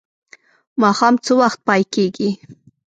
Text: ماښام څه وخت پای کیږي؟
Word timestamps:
ماښام 0.81 1.15
څه 1.25 1.31
وخت 1.41 1.59
پای 1.67 1.81
کیږي؟ 1.93 2.29